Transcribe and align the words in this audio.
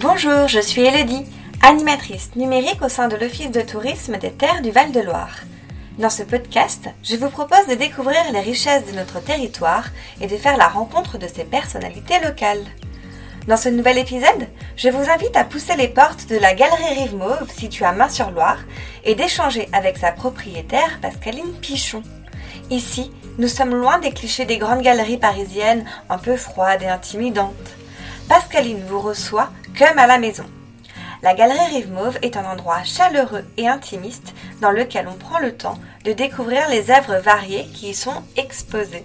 Bonjour, 0.00 0.48
je 0.48 0.58
suis 0.58 0.82
Elodie, 0.82 1.24
animatrice 1.62 2.34
numérique 2.34 2.82
au 2.82 2.88
sein 2.88 3.06
de 3.06 3.14
l'Office 3.14 3.52
de 3.52 3.60
tourisme 3.60 4.18
des 4.18 4.32
terres 4.32 4.60
du 4.60 4.72
Val-de-Loire. 4.72 5.36
Dans 6.00 6.10
ce 6.10 6.24
podcast, 6.24 6.88
je 7.04 7.14
vous 7.14 7.30
propose 7.30 7.68
de 7.68 7.76
découvrir 7.76 8.20
les 8.32 8.40
richesses 8.40 8.86
de 8.86 8.96
notre 8.96 9.22
territoire 9.22 9.84
et 10.20 10.26
de 10.26 10.36
faire 10.36 10.56
la 10.56 10.66
rencontre 10.66 11.16
de 11.16 11.28
ses 11.28 11.44
personnalités 11.44 12.18
locales. 12.24 12.64
Dans 13.46 13.56
ce 13.56 13.68
nouvel 13.68 13.98
épisode, 13.98 14.48
je 14.76 14.88
vous 14.88 15.08
invite 15.08 15.36
à 15.36 15.44
pousser 15.44 15.76
les 15.76 15.86
portes 15.86 16.26
de 16.28 16.38
la 16.38 16.54
galerie 16.54 16.98
Rive 16.98 17.14
Mauve 17.14 17.52
située 17.56 17.84
à 17.84 17.92
Main-sur-Loire 17.92 18.58
et 19.04 19.14
d'échanger 19.14 19.68
avec 19.72 19.96
sa 19.96 20.10
propriétaire 20.10 20.98
Pascaline 21.02 21.54
Pichon. 21.62 22.02
Ici, 22.68 23.12
nous 23.38 23.48
sommes 23.48 23.76
loin 23.76 24.00
des 24.00 24.10
clichés 24.10 24.44
des 24.44 24.58
grandes 24.58 24.82
galeries 24.82 25.18
parisiennes 25.18 25.84
un 26.10 26.18
peu 26.18 26.36
froides 26.36 26.82
et 26.82 26.88
intimidantes. 26.88 27.54
Pascaline 28.28 28.82
vous 28.88 29.00
reçoit 29.00 29.50
comme 29.78 29.98
à 29.98 30.06
la 30.06 30.18
maison. 30.18 30.44
La 31.22 31.34
galerie 31.34 31.74
Rive 31.74 31.92
Mauve 31.92 32.18
est 32.22 32.36
un 32.36 32.44
endroit 32.44 32.84
chaleureux 32.84 33.44
et 33.56 33.66
intimiste 33.66 34.34
dans 34.60 34.70
lequel 34.70 35.08
on 35.08 35.16
prend 35.16 35.38
le 35.38 35.56
temps 35.56 35.78
de 36.04 36.12
découvrir 36.12 36.68
les 36.68 36.90
œuvres 36.90 37.16
variées 37.16 37.66
qui 37.72 37.90
y 37.90 37.94
sont 37.94 38.22
exposées. 38.36 39.04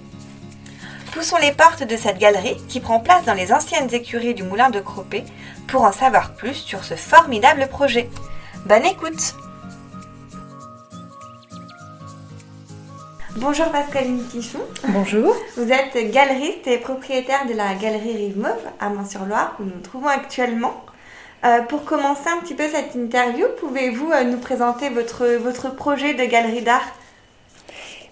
Poussons 1.14 1.38
les 1.38 1.54
portes 1.54 1.84
de 1.84 1.96
cette 1.96 2.20
galerie 2.20 2.58
qui 2.68 2.82
prend 2.82 3.00
place 3.00 3.26
dans 3.26 3.34
les 3.34 3.52
anciennes 3.52 3.94
écuries 3.94 4.36
du 4.36 4.44
moulin 4.44 4.70
de 4.70 4.80
Cropé 4.80 5.24
pour 5.68 5.84
en 5.84 5.92
savoir 5.92 6.36
plus 6.36 6.56
sur 6.56 6.84
ce 6.84 6.96
formidable 6.96 7.68
projet. 7.68 8.10
Bonne 8.66 8.86
écoute 8.86 9.36
Bonjour 13.36 13.68
Pascaline 13.68 14.24
Pichon. 14.24 14.60
Bonjour. 14.88 15.36
Vous 15.56 15.72
êtes 15.72 16.12
galeriste 16.12 16.66
et 16.66 16.80
propriétaire 16.80 17.46
de 17.48 17.54
la 17.54 17.76
galerie 17.76 18.18
Rive 18.18 18.40
Mauve 18.40 18.66
à 18.80 18.90
Mont-sur-Loire 18.90 19.56
où 19.60 19.64
nous 19.66 19.76
nous 19.76 19.82
trouvons 19.82 20.08
actuellement. 20.08 20.84
Euh, 21.46 21.62
pour 21.62 21.86
commencer 21.86 22.28
un 22.28 22.42
petit 22.42 22.56
peu 22.56 22.64
cette 22.68 22.96
interview, 22.96 23.46
pouvez-vous 23.60 24.12
euh, 24.12 24.24
nous 24.24 24.40
présenter 24.40 24.90
votre, 24.90 25.28
votre 25.38 25.76
projet 25.76 26.16
de 26.16 26.26
galerie 26.26 26.64
d'art? 26.64 26.96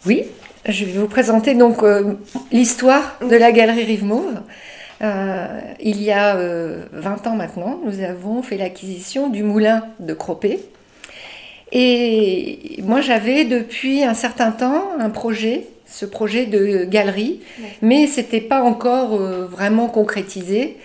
Oui, 0.06 0.26
je 0.66 0.86
vais 0.86 1.00
vous 1.00 1.08
présenter 1.08 1.56
donc 1.56 1.82
euh, 1.82 2.14
l'histoire 2.52 3.18
de 3.28 3.36
la 3.36 3.52
galerie 3.52 3.86
Rive 3.86 4.06
Mauve. 4.06 4.40
il 5.02 6.02
y 6.04 6.12
a 6.12 6.38
20 6.94 7.28
ans 7.28 7.36
maintenant, 7.36 7.80
nous 7.84 8.02
avons 8.02 8.44
fait 8.44 8.58
l'acquisition 8.58 9.30
du 9.30 9.42
moulin 9.42 9.84
de 10.00 10.14
Cropé 10.14 10.60
et 11.72 12.80
moi, 12.84 13.02
j'avais 13.02 13.46
depuis 13.46 14.04
un 14.04 14.14
certain 14.14 14.52
temps 14.52 14.92
un 15.00 15.10
projet, 15.10 15.68
ce 15.86 16.06
projet 16.06 16.46
de 16.46 16.86
galerie, 16.86 17.42
mais 17.82 18.08
ce 18.08 18.22
n'était 18.22 18.42
pas 18.42 18.62
encore 18.62 19.16
euh, 19.16 19.46
vraiment 19.46 19.88
concrétisé. 19.88 20.78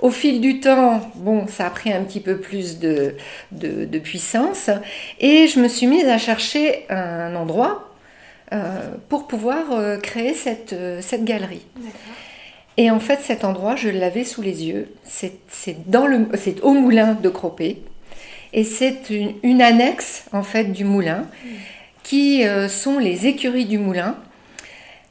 Au 0.00 0.10
fil 0.10 0.40
du 0.40 0.60
temps, 0.60 1.00
bon, 1.16 1.46
ça 1.48 1.66
a 1.66 1.70
pris 1.70 1.92
un 1.92 2.02
petit 2.04 2.20
peu 2.20 2.36
plus 2.38 2.78
de, 2.78 3.16
de, 3.50 3.98
puissance 3.98 4.70
et 5.18 5.48
je 5.48 5.58
me 5.58 5.66
suis 5.66 5.88
mise 5.88 6.06
à 6.06 6.18
chercher 6.18 6.86
un 6.88 7.34
endroit 7.34 7.90
euh, 8.52 8.94
pour 9.08 9.26
pouvoir 9.26 9.72
euh, 9.72 9.96
créer 9.96 10.34
cette, 10.34 10.76
cette 11.00 11.24
galerie. 11.24 11.66
Et 12.76 12.92
en 12.92 13.00
fait, 13.00 13.18
cet 13.22 13.42
endroit, 13.42 13.74
je 13.74 13.88
l'avais 13.88 14.22
sous 14.22 14.40
les 14.40 14.66
yeux. 14.66 14.86
C'est 15.04 15.34
au 16.62 16.74
moulin 16.74 17.14
de 17.14 17.28
Cropé 17.28 17.82
et 18.52 18.64
c'est 18.64 19.10
une, 19.10 19.62
annexe 19.62 20.24
en 20.32 20.42
fait 20.42 20.64
du 20.64 20.84
moulin 20.84 21.26
qui 22.02 22.44
euh, 22.44 22.68
sont 22.68 22.98
les 22.98 23.26
écuries 23.26 23.66
du 23.66 23.78
moulin. 23.78 24.16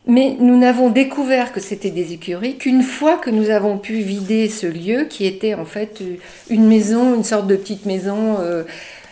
Mais 0.10 0.38
nous 0.40 0.58
n'avons 0.58 0.90
découvert 0.90 1.52
que 1.52 1.60
c'était 1.60 1.90
des 1.90 2.14
écuries 2.14 2.58
qu'une 2.58 2.82
fois 2.82 3.18
que 3.18 3.30
nous 3.30 3.50
avons 3.50 3.78
pu 3.78 3.96
vider 3.96 4.48
ce 4.48 4.66
lieu 4.66 5.04
qui 5.04 5.26
était 5.26 5.54
en 5.54 5.66
fait 5.66 6.02
une 6.50 6.66
maison, 6.66 7.14
une 7.14 7.26
sorte 7.26 7.46
de 7.46 7.58
petite 7.58 7.86
maison 7.86 8.38
euh, 8.40 8.64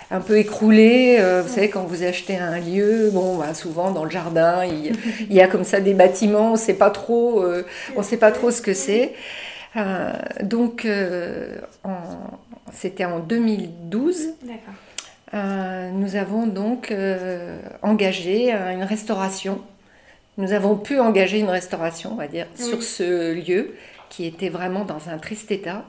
un 0.09 0.21
peu 0.21 0.37
écroulée. 0.37 1.17
Euh, 1.19 1.43
vous 1.45 1.53
savez, 1.53 1.69
quand 1.69 1.83
vous 1.83 2.03
achetez 2.03 2.37
un 2.37 2.59
lieu, 2.59 3.09
bon, 3.11 3.35
bah, 3.35 3.53
souvent 3.53 3.91
dans 3.91 4.05
le 4.05 4.09
jardin, 4.09 4.63
il, 4.63 4.95
y 5.35 5.41
a 5.41 5.47
comme 5.49 5.65
ça 5.65 5.81
des 5.81 5.93
bâtiments, 5.93 6.51
on 6.51 6.53
ne 6.53 6.57
sait 6.57 6.75
pas 6.75 6.91
trop, 6.91 7.43
on 7.97 8.01
sait 8.01 8.17
pas 8.17 8.31
trop 8.31 8.49
ce 8.49 8.61
que 8.61 8.73
c'est. 8.73 9.11
donc, 10.41 10.87
en, 11.83 11.91
c'était 12.73 13.05
en 13.05 13.19
2012. 13.19 14.33
Euh, 15.33 15.89
nous 15.91 16.15
avons 16.15 16.47
donc 16.47 16.91
euh, 16.91 17.59
engagé 17.81 18.53
euh, 18.53 18.71
une 18.71 18.83
restauration. 18.83 19.61
Nous 20.37 20.53
avons 20.53 20.75
pu 20.75 20.99
engager 20.99 21.39
une 21.39 21.49
restauration, 21.49 22.11
on 22.13 22.15
va 22.15 22.27
dire, 22.27 22.47
sur 22.55 22.83
ce 22.83 23.33
lieu 23.33 23.75
qui 24.09 24.25
était 24.25 24.49
vraiment 24.49 24.85
dans 24.85 25.09
un 25.09 25.17
triste 25.17 25.51
état. 25.51 25.85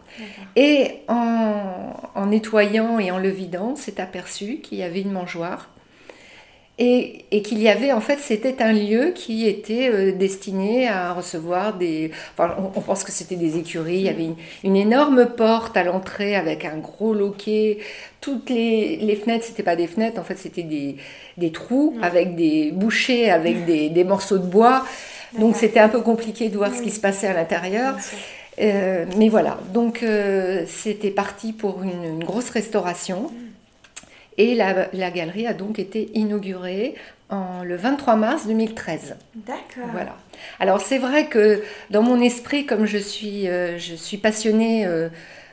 Et 0.54 1.02
en, 1.08 1.92
en, 2.14 2.26
nettoyant 2.26 2.98
et 2.98 3.10
en 3.10 3.18
le 3.18 3.28
vidant, 3.28 3.76
s'est 3.76 4.00
aperçu 4.00 4.58
qu'il 4.58 4.78
y 4.78 4.82
avait 4.82 5.02
une 5.02 5.12
mangeoire 5.12 5.68
et, 6.78 7.42
qu'il 7.42 7.62
y 7.62 7.70
avait, 7.70 7.92
en 7.92 8.02
fait, 8.02 8.18
c'était 8.18 8.62
un 8.62 8.74
lieu 8.74 9.12
qui 9.14 9.46
était 9.46 9.88
euh, 9.88 10.12
destiné 10.12 10.88
à 10.88 11.14
recevoir 11.14 11.74
des... 11.74 12.10
Enfin, 12.34 12.54
on, 12.74 12.80
pense 12.82 13.02
que 13.02 13.12
c'était 13.12 13.36
des 13.36 13.56
écuries, 13.56 13.96
il 13.96 14.02
y 14.02 14.08
avait 14.10 14.28
une, 14.62 14.76
énorme 14.76 15.26
porte 15.26 15.76
à 15.78 15.84
l'entrée 15.84 16.36
avec 16.36 16.66
un 16.66 16.76
gros 16.76 17.14
loquet. 17.14 17.78
Toutes 18.20 18.50
les, 18.50 18.96
les 18.96 19.16
fenêtres, 19.16 19.46
c'était 19.46 19.62
pas 19.62 19.76
des 19.76 19.86
fenêtres, 19.86 20.20
en 20.20 20.24
fait, 20.24 20.36
c'était 20.36 20.64
des, 20.64 20.96
des, 21.38 21.50
trous 21.50 21.96
avec 22.02 22.36
des 22.36 22.72
bouchées, 22.72 23.30
avec 23.30 23.64
des, 23.64 23.88
des 23.88 24.04
morceaux 24.04 24.38
de 24.38 24.46
bois. 24.46 24.84
Donc 25.38 25.56
c'était 25.56 25.80
un 25.80 25.88
peu 25.88 26.00
compliqué 26.00 26.50
de 26.50 26.56
voir 26.56 26.74
ce 26.74 26.82
qui 26.82 26.90
se 26.90 27.00
passait 27.00 27.26
à 27.26 27.32
l'intérieur. 27.32 27.96
Euh, 28.58 29.04
mais 29.18 29.28
voilà, 29.28 29.58
donc 29.74 30.02
euh, 30.02 30.64
c'était 30.66 31.10
parti 31.10 31.52
pour 31.52 31.82
une, 31.82 32.04
une 32.04 32.24
grosse 32.24 32.50
restauration. 32.50 33.30
Et 34.38 34.54
la, 34.54 35.10
galerie 35.10 35.46
a 35.46 35.54
donc 35.54 35.78
été 35.78 36.10
inaugurée 36.14 36.94
en, 37.30 37.62
le 37.64 37.76
23 37.76 38.16
mars 38.16 38.46
2013. 38.46 39.16
D'accord. 39.34 39.90
Voilà. 39.92 40.16
Alors 40.60 40.80
c'est 40.80 40.98
vrai 40.98 41.26
que 41.26 41.62
dans 41.90 42.02
mon 42.02 42.20
esprit, 42.20 42.66
comme 42.66 42.86
je 42.86 42.98
suis, 42.98 43.48
euh, 43.48 43.78
je 43.78 43.94
suis 43.94 44.18
passionnée 44.18 44.86
euh, 44.86 45.08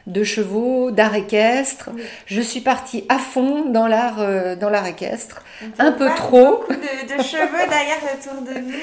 de 0.06 0.24
chevaux, 0.24 0.92
d'art 0.92 1.16
équestre, 1.16 1.90
je 2.26 2.42
suis 2.42 2.60
partie 2.60 3.06
à 3.08 3.20
fond 3.20 3.70
dans 3.70 3.88
l'art, 3.88 4.20
euh, 4.20 4.56
dans 4.58 4.70
l'art 4.70 4.86
équestre, 4.86 5.44
un 5.80 5.94
peu 5.94 6.10
trop. 6.16 6.58
Beaucoup 6.58 6.74
de, 6.74 7.18
de 7.18 7.24
cheveux 7.24 7.70
derrière 7.70 8.00
autour 8.14 8.42
de 8.42 8.60
nous. 8.60 8.74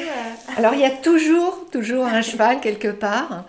Alors 0.56 0.72
il 0.72 0.80
y 0.80 0.86
a 0.86 0.90
toujours, 0.90 1.66
toujours 1.70 2.06
un 2.06 2.22
cheval 2.22 2.60
quelque 2.60 2.88
part. 2.88 3.44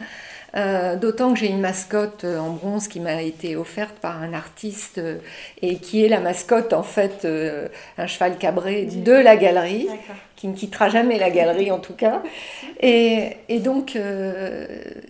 Euh, 0.56 0.98
d'autant 0.98 1.34
que 1.34 1.40
j'ai 1.40 1.48
une 1.48 1.62
mascotte 1.62 2.26
euh, 2.26 2.38
en 2.38 2.50
bronze 2.50 2.90
qui 2.90 3.00
m'a 3.00 3.22
été 3.22 3.56
offerte 3.56 3.96
par 4.02 4.22
un 4.22 4.34
artiste 4.34 4.98
euh, 4.98 5.18
et 5.62 5.78
qui 5.78 6.04
est 6.04 6.10
la 6.10 6.20
mascotte 6.20 6.74
en 6.74 6.84
fait, 6.84 7.26
un 7.98 8.08
cheval 8.08 8.38
cabré 8.38 8.86
de 8.86 9.14
la 9.14 9.38
galerie, 9.38 9.88
qui 10.36 10.48
ne 10.48 10.56
quittera 10.56 10.90
jamais 10.90 11.18
la 11.18 11.30
galerie 11.30 11.72
en 11.72 11.80
tout 11.80 11.94
cas. 11.94 12.22
Et, 12.84 13.38
et 13.48 13.60
donc 13.60 13.96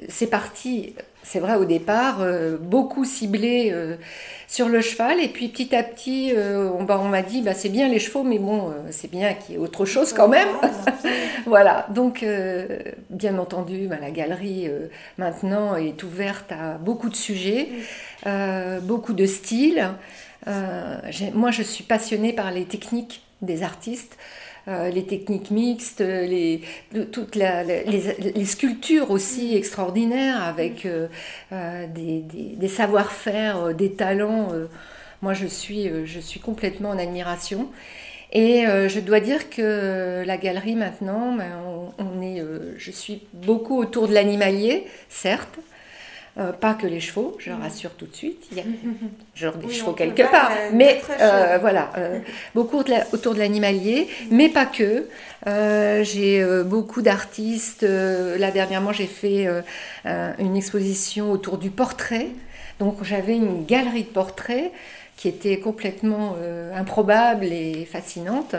c'est 0.10 0.28
parti 0.28 0.94
c'est 1.24 1.40
vrai 1.40 1.56
au 1.56 1.66
départ, 1.66 2.22
euh, 2.22 2.58
beaucoup 2.58 3.06
ciblé 3.06 3.72
euh, 3.72 3.96
sur 4.48 4.70
le 4.70 4.82
cheval. 4.82 5.20
Et 5.20 5.28
puis 5.28 5.48
petit 5.50 5.76
à 5.76 5.84
petit, 5.84 6.34
euh, 6.36 6.70
on, 6.78 6.84
bah, 6.84 7.00
on 7.02 7.08
m'a 7.08 7.22
dit, 7.22 7.42
bah, 7.42 7.54
c'est 7.54 7.70
bien 7.70 7.88
les 7.88 8.00
chevaux, 8.00 8.24
mais 8.24 8.40
bon, 8.40 8.74
c'est 8.90 9.10
bien 9.10 9.34
qu'il 9.34 9.56
y 9.56 9.58
ait 9.58 9.62
autre 9.62 9.86
chose 9.86 10.14
quand 10.14 10.28
même. 10.28 10.50
voilà, 11.46 11.88
donc 11.90 12.26
bien 13.10 13.38
entendu, 13.38 13.88
bah, 13.88 13.98
la 14.02 14.12
galerie 14.12 14.70
maintenant 15.18 15.76
est 15.76 16.02
ouverte 16.04 16.52
à 16.52 16.78
beaucoup 16.78 17.10
de 17.10 17.16
sujets, 17.16 17.70
beaucoup 18.82 19.14
de 19.14 19.26
styles. 19.26 19.90
moi, 21.34 21.52
je 21.52 21.62
suis 21.62 21.84
passionnée 21.84 22.34
par 22.34 22.52
les 22.52 22.66
techniques 22.66 23.22
des 23.42 23.64
artistes. 23.64 24.18
Euh, 24.68 24.90
les 24.90 25.06
techniques 25.06 25.50
mixtes, 25.50 26.02
les, 26.02 26.62
toutes 27.12 27.36
les, 27.36 28.46
sculptures 28.46 29.10
aussi 29.10 29.56
extraordinaires 29.56 30.44
avec 30.44 30.86
euh, 30.86 31.08
euh, 31.52 31.88
des, 31.88 32.68
savoir-faire, 32.68 33.74
des 33.74 33.94
talents. 33.94 34.50
moi, 35.22 35.34
je 35.34 35.48
suis, 35.48 35.90
je 36.06 36.20
suis 36.20 36.40
complètement 36.40 36.92
en 36.92 37.00
admiration. 37.00 37.70
Et 38.34 38.64
je 38.66 39.00
dois 39.02 39.20
dire 39.20 39.50
que 39.50 40.24
la 40.26 40.38
galerie 40.38 40.76
maintenant, 40.76 41.36
ben, 41.36 41.52
on 41.98 42.22
est, 42.22 42.42
je 42.78 42.92
suis 42.92 43.24
beaucoup 43.34 43.78
autour 43.78 44.08
de 44.08 44.14
l'animalier, 44.14 44.86
certes, 45.10 45.60
euh, 46.38 46.54
pas 46.54 46.74
que 46.76 46.88
les 46.88 47.02
chevaux, 47.02 47.36
je 47.40 47.52
rassure 47.52 47.92
tout 47.92 48.06
de 48.06 48.16
suite. 48.16 48.48
Il 48.52 48.58
y 48.58 48.62
a 48.62 48.64
genre 49.36 49.56
des 49.56 49.70
chevaux 49.70 49.92
quelque 49.92 50.24
part. 50.24 50.50
Euh, 50.52 50.70
mais 50.74 51.02
euh, 51.20 51.58
voilà, 51.60 51.92
beaucoup 52.56 52.82
autour 53.12 53.34
de 53.34 53.40
l'animalier, 53.40 54.08
mais 54.30 54.48
pas 54.48 54.66
que. 54.66 55.08
j'ai 55.46 56.64
beaucoup 56.64 57.02
d'artistes. 57.02 57.84
là, 57.84 58.52
dernièrement, 58.52 58.94
j'ai 58.94 59.08
fait 59.08 59.48
une 60.06 60.56
exposition 60.56 61.32
autour 61.32 61.58
du 61.58 61.70
portrait. 61.70 62.28
Donc, 62.80 63.04
j'avais 63.04 63.36
une 63.36 63.66
galerie 63.66 64.04
de 64.04 64.10
portraits 64.10 64.72
qui 65.18 65.28
était 65.28 65.60
complètement 65.60 66.38
improbable 66.74 67.46
et 67.46 67.86
fascinante, 67.86 68.56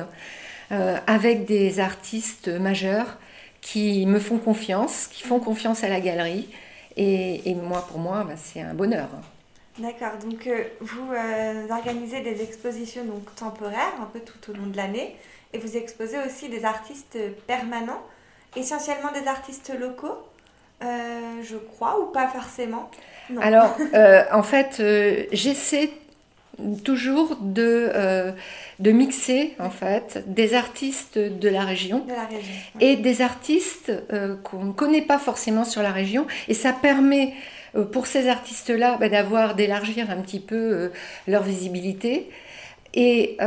avec 1.06 1.46
des 1.46 1.80
artistes 1.80 2.48
majeurs 2.48 3.18
qui 3.62 4.04
me 4.04 4.18
font 4.18 4.38
confiance, 4.38 5.08
qui 5.10 5.22
font 5.22 5.40
confiance 5.40 5.84
à 5.84 5.88
la 5.88 6.00
galerie 6.00 6.48
et, 6.96 7.54
moi, 7.54 7.86
pour 7.88 7.98
moi, 7.98 8.24
bah, 8.24 8.34
c'est 8.36 8.60
un 8.60 8.74
bonheur. 8.74 9.08
D'accord, 9.78 10.12
donc 10.22 10.48
vous 10.80 11.08
organisez 11.70 12.20
des 12.20 12.42
expositions 12.42 13.04
donc, 13.04 13.34
temporaires 13.34 13.94
un 14.00 14.06
peu 14.06 14.20
tout 14.20 14.50
au 14.50 14.54
long 14.54 14.66
de 14.66 14.76
l'année 14.76 15.16
et 15.54 15.58
vous 15.58 15.76
exposez 15.76 16.18
aussi 16.26 16.48
des 16.48 16.64
artistes 16.64 17.18
permanents, 17.46 18.02
essentiellement 18.54 19.10
des 19.12 19.26
artistes 19.26 19.72
locaux, 19.78 20.18
je 20.82 21.56
crois, 21.56 22.00
ou 22.00 22.06
pas 22.06 22.28
forcément? 22.28 22.90
Alors, 23.40 23.76
en 24.32 24.42
fait, 24.42 24.82
j'essaie 25.32 25.90
toujours 26.84 27.36
de, 27.40 27.90
euh, 27.94 28.32
de 28.78 28.90
mixer 28.90 29.54
en 29.58 29.70
fait 29.70 30.24
des 30.26 30.54
artistes 30.54 31.18
de 31.18 31.48
la 31.48 31.62
région, 31.62 32.06
et 32.80 32.96
des 32.96 33.22
artistes 33.22 33.92
euh, 34.12 34.36
qu'on 34.42 34.64
ne 34.64 34.72
connaît 34.72 35.02
pas 35.02 35.18
forcément 35.18 35.64
sur 35.64 35.82
la 35.82 35.92
région. 35.92 36.26
Et 36.48 36.54
ça 36.54 36.72
permet 36.72 37.34
euh, 37.74 37.84
pour 37.84 38.06
ces 38.06 38.28
artistes-là 38.28 38.98
bah, 39.00 39.08
d'avoir 39.08 39.54
d'élargir 39.54 40.10
un 40.10 40.20
petit 40.20 40.40
peu 40.40 40.90
leur 41.26 41.42
visibilité. 41.42 42.30
Et 42.94 43.38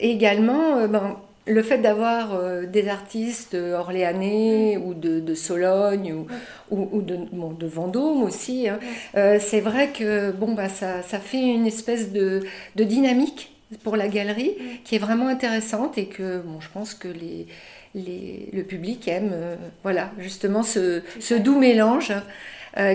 également 0.00 0.88
ben, 0.88 1.20
le 1.46 1.62
fait 1.62 1.78
d'avoir 1.78 2.34
euh, 2.34 2.66
des 2.66 2.88
artistes 2.88 3.54
orléanais 3.54 4.76
ou 4.76 4.94
de, 4.94 5.20
de 5.20 5.34
Sologne 5.34 6.12
ou, 6.12 6.26
ou, 6.70 7.02
de, 7.02 7.16
de, 7.16 7.66
Vendôme 7.66 8.22
aussi, 8.22 8.68
hein, 8.68 8.80
euh, 9.16 9.38
c'est 9.40 9.60
vrai 9.60 9.90
que 9.90 10.32
bon, 10.32 10.54
bah, 10.54 10.68
ça, 10.68 11.02
ça, 11.02 11.20
fait 11.20 11.42
une 11.42 11.66
espèce 11.66 12.12
de, 12.12 12.42
de, 12.74 12.84
dynamique 12.84 13.54
pour 13.84 13.96
la 13.96 14.08
galerie 14.08 14.56
qui 14.84 14.96
est 14.96 14.98
vraiment 14.98 15.28
intéressante 15.28 15.98
et 15.98 16.06
que 16.06 16.38
bon, 16.38 16.60
je 16.60 16.68
pense 16.70 16.94
que 16.94 17.08
les, 17.08 17.46
les, 17.94 18.50
le 18.52 18.62
public 18.64 19.06
aime 19.08 19.30
euh, 19.32 19.56
voilà, 19.82 20.10
justement 20.18 20.62
ce, 20.62 21.02
ce 21.20 21.34
doux 21.34 21.58
mélange 21.58 22.12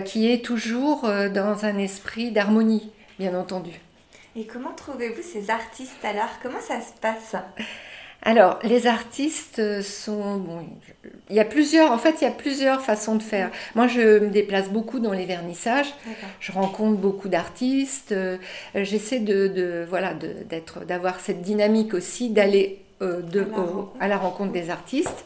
qui 0.05 0.31
est 0.31 0.45
toujours 0.45 1.09
dans 1.33 1.65
un 1.65 1.79
esprit 1.79 2.29
d'harmonie, 2.29 2.91
bien 3.17 3.33
entendu. 3.33 3.71
Et 4.35 4.45
comment 4.45 4.73
trouvez-vous 4.73 5.23
ces 5.23 5.49
artistes 5.49 6.05
alors? 6.05 6.29
Comment 6.43 6.61
ça 6.61 6.79
se 6.81 6.93
passe? 7.01 7.35
Alors, 8.23 8.59
les 8.63 8.85
artistes 8.85 9.81
sont. 9.81 10.37
Bon, 10.37 10.59
il 11.29 11.35
y 11.35 11.39
a 11.39 11.45
plusieurs. 11.45 11.91
En 11.91 11.97
fait, 11.97 12.21
il 12.21 12.25
y 12.25 12.27
a 12.27 12.31
plusieurs 12.31 12.81
façons 12.81 13.15
de 13.15 13.23
faire. 13.23 13.49
Moi, 13.73 13.87
je 13.87 14.19
me 14.19 14.29
déplace 14.29 14.69
beaucoup 14.69 14.99
dans 14.99 15.11
les 15.11 15.25
vernissages. 15.25 15.91
Je 16.39 16.51
rencontre 16.51 16.97
beaucoup 16.97 17.29
d'artistes. 17.29 18.11
Euh, 18.11 18.37
j'essaie 18.75 19.19
de, 19.19 19.85
voilà, 19.89 20.13
d'être, 20.13 20.85
d'avoir 20.85 21.19
cette 21.19 21.41
dynamique 21.41 21.95
aussi, 21.95 22.29
d'aller 22.29 22.81
euh, 23.01 23.21
à, 23.99 24.07
la 24.07 24.17
rencontre 24.17 24.51
des 24.51 24.69
artistes. 24.69 25.25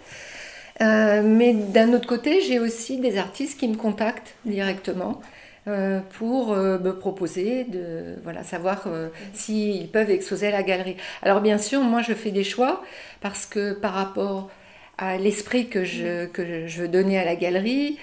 Euh, 0.82 1.22
mais 1.22 1.54
d'un 1.54 1.92
autre 1.92 2.08
côté, 2.08 2.42
j'ai 2.42 2.60
aussi 2.60 2.98
des 2.98 3.18
artistes 3.18 3.60
qui 3.60 3.68
me 3.68 3.76
contactent 3.76 4.36
directement 4.46 5.20
euh, 5.68 6.00
pour 6.20 6.52
euh, 6.52 6.78
me 6.78 6.96
proposer 6.96 7.64
de 7.64 8.18
voilà, 8.24 8.44
savoir 8.44 8.84
euh, 8.86 9.10
s'ils 9.34 9.90
peuvent 9.90 10.12
exposer 10.12 10.46
à 10.48 10.52
la 10.52 10.62
galerie. 10.62 10.96
Alors 11.24 11.42
bien 11.42 11.58
sûr, 11.58 11.82
moi 11.82 12.04
je 12.04 12.14
fais 12.14 12.30
des 12.30 12.44
choix 12.44 12.84
parce 13.20 13.48
que 13.48 13.74
par 13.74 13.94
rapport 13.94 14.52
à 15.00 15.18
l'esprit 15.18 15.68
que 15.68 15.84
je, 15.84 16.28
que 16.28 16.68
je 16.68 16.82
veux 16.84 16.88
donner 16.88 17.18
à 17.18 17.26
la 17.26 17.36
galerie, 17.36 17.98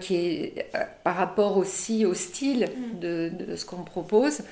qui 0.00 0.16
est 0.16 0.66
par 1.04 1.16
rapport 1.16 1.56
aussi 1.56 2.04
au 2.04 2.12
style 2.12 2.68
de, 3.00 3.30
de 3.30 3.56
ce 3.56 3.64
qu'on 3.64 3.78
me 3.78 3.84
propose, 3.84 4.42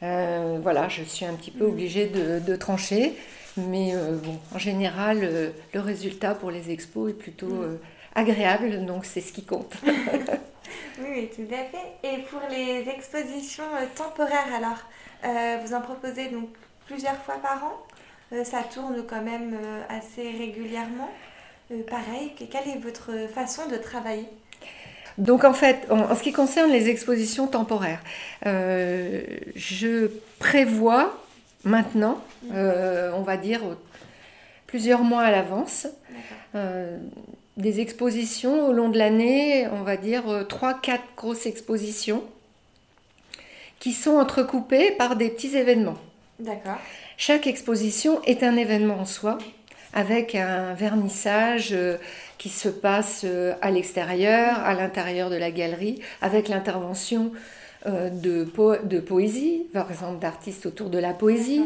voilà, 0.00 0.88
je 0.88 1.04
suis 1.04 1.24
un 1.24 1.34
petit 1.34 1.52
peu 1.52 1.64
obligée 1.64 2.06
de, 2.06 2.40
de 2.40 2.56
trancher. 2.56 3.12
Mais 3.56 3.94
bon, 4.24 4.36
en 4.52 4.58
général, 4.58 5.52
le 5.72 5.80
résultat 5.80 6.34
pour 6.34 6.50
les 6.50 6.72
expos 6.72 7.10
est 7.10 7.14
plutôt 7.14 7.66
agréable, 8.16 8.84
donc 8.84 9.04
c'est 9.04 9.20
ce 9.20 9.32
qui 9.32 9.44
compte. 9.44 9.76
Oui, 11.00 11.30
tout 11.34 11.48
à 11.52 11.64
fait. 11.64 12.08
Et 12.08 12.22
pour 12.22 12.40
les 12.50 12.88
expositions 12.88 13.64
euh, 13.74 13.86
temporaires, 13.94 14.52
alors, 14.54 14.78
euh, 15.24 15.58
vous 15.64 15.74
en 15.74 15.80
proposez 15.80 16.28
donc 16.28 16.48
plusieurs 16.86 17.16
fois 17.22 17.36
par 17.36 17.64
an. 17.64 17.72
Euh, 18.32 18.44
Ça 18.44 18.62
tourne 18.62 19.02
quand 19.08 19.22
même 19.22 19.56
assez 19.88 20.30
régulièrement. 20.30 21.10
pareil, 21.88 22.32
quelle 22.36 22.68
est 22.68 22.78
votre 22.78 23.10
façon 23.32 23.66
de 23.68 23.76
travailler? 23.76 24.28
Donc 25.18 25.44
en 25.44 25.52
fait, 25.52 25.86
en, 25.90 26.14
ce 26.14 26.22
qui 26.22 26.32
concerne 26.32 26.70
les 26.70 26.88
expositions 26.88 27.46
temporaires, 27.46 28.02
je 28.44 30.10
prévois 30.38 31.14
maintenant, 31.64 32.22
on 32.50 33.22
va 33.22 33.36
dire 33.36 33.60
plusieurs 34.66 35.02
mois 35.02 35.22
à 35.22 35.30
l'avance, 35.30 35.86
des 37.56 37.80
expositions 37.80 38.66
au 38.66 38.72
long 38.72 38.88
de 38.88 38.98
l'année, 38.98 39.66
on 39.68 39.82
va 39.82 39.96
dire 39.96 40.24
3-4 40.24 40.90
euh, 40.90 40.96
grosses 41.16 41.46
expositions 41.46 42.24
qui 43.78 43.92
sont 43.92 44.16
entrecoupées 44.16 44.92
par 44.92 45.16
des 45.16 45.28
petits 45.28 45.56
événements. 45.56 45.98
D'accord. 46.38 46.78
Chaque 47.16 47.46
exposition 47.46 48.22
est 48.22 48.42
un 48.42 48.56
événement 48.56 49.00
en 49.00 49.04
soi, 49.04 49.38
avec 49.92 50.34
un 50.34 50.72
vernissage 50.74 51.70
euh, 51.72 51.98
qui 52.38 52.48
se 52.48 52.68
passe 52.68 53.22
euh, 53.24 53.54
à 53.60 53.70
l'extérieur, 53.70 54.58
à 54.60 54.74
l'intérieur 54.74 55.30
de 55.30 55.36
la 55.36 55.50
galerie, 55.50 56.00
avec 56.20 56.48
l'intervention 56.48 57.32
de, 57.84 58.46
de 58.84 59.00
poésie, 59.00 59.66
par 59.72 59.90
exemple 59.90 60.20
d'artistes 60.20 60.66
autour 60.66 60.88
de 60.88 60.98
la 60.98 61.12
poésie. 61.12 61.62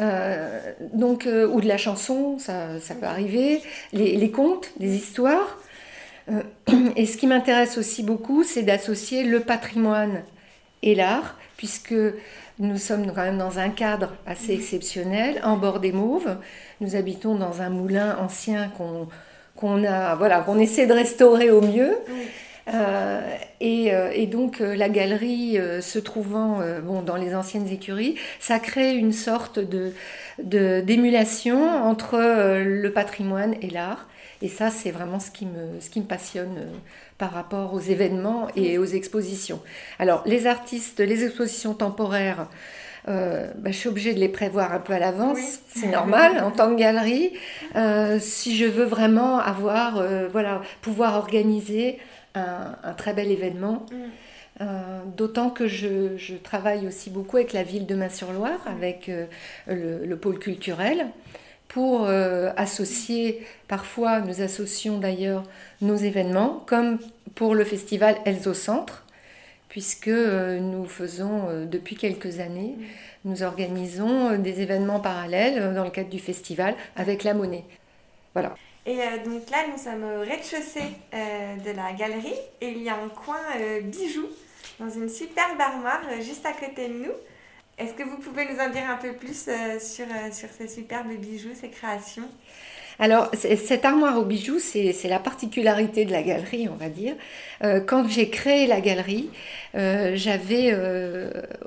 Euh, 0.00 0.72
donc, 0.92 1.26
euh, 1.26 1.48
ou 1.48 1.60
de 1.60 1.66
la 1.66 1.76
chanson, 1.76 2.38
ça, 2.38 2.78
ça 2.80 2.94
peut 2.94 3.06
arriver, 3.06 3.62
les, 3.92 4.30
contes, 4.30 4.70
les 4.78 4.94
histoires. 4.94 5.58
Euh, 6.30 6.42
et 6.96 7.06
ce 7.06 7.16
qui 7.16 7.26
m'intéresse 7.26 7.78
aussi 7.78 8.02
beaucoup, 8.02 8.44
c'est 8.44 8.62
d'associer 8.62 9.24
le 9.24 9.40
patrimoine 9.40 10.22
et 10.82 10.94
l'art, 10.94 11.36
puisque 11.56 11.94
nous 12.60 12.78
sommes 12.78 13.06
quand 13.06 13.22
même 13.22 13.38
dans 13.38 13.58
un 13.58 13.70
cadre 13.70 14.14
assez 14.26 14.52
exceptionnel, 14.52 15.40
en 15.44 15.56
bord 15.56 15.80
des 15.80 15.92
Mauves. 15.92 16.36
Nous 16.80 16.94
habitons 16.94 17.34
dans 17.34 17.62
un 17.62 17.70
moulin 17.70 18.16
ancien 18.18 18.68
qu'on 18.76 19.08
qu'on 19.56 19.82
a, 19.82 20.14
voilà, 20.14 20.38
qu'on 20.42 20.60
essaie 20.60 20.86
de 20.86 20.92
restaurer 20.92 21.50
au 21.50 21.60
mieux. 21.60 21.96
Euh, 22.74 23.20
euh, 23.62 24.10
et, 24.14 24.26
donc 24.26 24.60
euh, 24.60 24.76
la 24.76 24.88
galerie 24.88 25.58
se 25.80 25.98
trouvant 25.98 26.60
bon, 26.82 27.02
dans 27.02 27.16
les 27.16 27.34
anciennes 27.34 27.68
écuries, 27.68 28.16
ça 28.38 28.58
crée 28.58 28.94
une 28.94 29.12
sorte 29.12 29.58
de, 29.58 29.92
d'émulation 30.38 31.66
entre 31.68 32.18
le 32.18 32.88
patrimoine 32.92 33.54
et 33.62 33.70
l'art. 33.70 34.08
Et 34.40 34.48
ça, 34.48 34.70
c'est 34.70 34.92
vraiment 34.92 35.18
ce 35.18 35.32
qui 35.32 35.46
me, 35.46 35.80
ce 35.80 35.90
qui 35.90 36.00
me 36.00 36.04
passionne 36.04 36.68
par 37.18 37.32
rapport 37.32 37.74
aux 37.74 37.80
événements 37.80 38.46
et 38.54 38.78
aux 38.78 38.84
expositions. 38.84 39.60
Alors, 39.98 40.22
les 40.26 40.46
artistes, 40.46 41.00
les 41.00 41.24
expositions 41.24 41.74
temporaires, 41.74 42.46
bah, 43.06 43.50
je 43.66 43.72
suis 43.72 43.88
obligée 43.88 44.14
de 44.14 44.20
les 44.20 44.28
prévoir 44.28 44.72
un 44.72 44.78
peu 44.78 44.92
à 44.92 45.00
l'avance, 45.00 45.60
c'est 45.74 45.88
normal 45.88 46.44
en 46.44 46.52
tant 46.52 46.70
que 46.70 46.78
galerie. 46.78 47.32
si 48.20 48.56
je 48.56 48.66
veux 48.66 48.84
vraiment 48.84 49.40
avoir, 49.40 50.04
voilà, 50.30 50.62
pouvoir 50.82 51.16
organiser 51.16 51.98
un, 52.38 52.92
très 52.94 53.14
bel 53.14 53.30
événement. 53.30 53.86
Mm. 53.90 53.96
Euh, 54.60 55.02
d'autant 55.16 55.50
que 55.50 55.68
je, 55.68 56.34
travaille 56.42 56.86
aussi 56.88 57.10
beaucoup 57.10 57.36
avec 57.36 57.52
la 57.52 57.62
ville 57.62 57.86
de 57.86 57.94
Main-sur-Loire, 57.94 58.60
avec 58.66 59.08
euh, 59.08 59.26
le, 59.68 60.16
pôle 60.16 60.38
culturel, 60.38 61.06
pour 61.68 62.06
euh, 62.06 62.50
associer, 62.56 63.46
parfois 63.68 64.20
nous 64.20 64.40
associons 64.40 64.98
d'ailleurs 64.98 65.44
nos 65.80 65.94
événements, 65.94 66.64
comme 66.66 66.98
pour 67.36 67.54
le 67.54 67.64
festival 67.64 68.16
Elzo 68.24 68.52
Centre, 68.54 69.04
puisque 69.68 70.08
nous 70.08 70.86
faisons 70.86 71.66
depuis 71.70 71.94
quelques 71.94 72.40
années, 72.40 72.74
mm. 72.78 73.30
nous 73.30 73.42
organisons 73.44 74.36
des 74.38 74.60
événements 74.60 74.98
parallèles 74.98 75.72
dans 75.74 75.84
le 75.84 75.90
cadre 75.90 76.10
du 76.10 76.18
festival 76.18 76.74
avec 76.96 77.22
la 77.22 77.34
monnaie. 77.34 77.64
Voilà. 78.34 78.54
Et 78.86 79.00
euh, 79.00 79.24
donc 79.24 79.50
là, 79.50 79.58
nous 79.70 79.82
sommes 79.82 80.04
au 80.04 80.20
rez-de-chaussée 80.20 80.88
euh, 81.12 81.56
de 81.56 81.76
la 81.76 81.92
galerie 81.92 82.34
et 82.60 82.68
il 82.68 82.82
y 82.82 82.88
a 82.88 82.94
un 82.94 83.08
coin 83.08 83.36
euh, 83.58 83.80
bijoux 83.80 84.28
dans 84.80 84.88
une 84.88 85.08
superbe 85.08 85.60
armoire 85.60 86.00
juste 86.20 86.46
à 86.46 86.52
côté 86.52 86.88
de 86.88 86.94
nous. 86.94 87.12
Est-ce 87.76 87.92
que 87.92 88.02
vous 88.02 88.16
pouvez 88.16 88.46
nous 88.46 88.58
en 88.58 88.70
dire 88.70 88.88
un 88.88 88.96
peu 88.96 89.12
plus 89.12 89.44
sur, 89.78 90.06
sur 90.32 90.48
ces 90.56 90.68
superbes 90.68 91.12
bijoux, 91.16 91.50
ces 91.54 91.68
créations? 91.68 92.28
Alors, 92.98 93.30
cette 93.34 93.84
armoire 93.84 94.18
aux 94.18 94.24
bijoux, 94.24 94.58
c'est 94.58 94.96
la 95.04 95.20
particularité 95.20 96.04
de 96.04 96.10
la 96.10 96.24
galerie, 96.24 96.68
on 96.68 96.74
va 96.74 96.88
dire. 96.88 97.14
quand 97.86 98.08
j'ai 98.08 98.28
créé 98.30 98.66
la 98.66 98.80
galerie, 98.80 99.30
j'avais, 99.74 100.76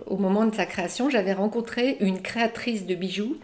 au 0.08 0.18
moment 0.18 0.46
de 0.46 0.54
sa 0.54 0.66
création, 0.66 1.10
j'avais 1.10 1.32
rencontré 1.32 1.96
une 2.02 2.22
créatrice 2.22 2.86
de 2.86 2.96
bijoux 2.96 3.38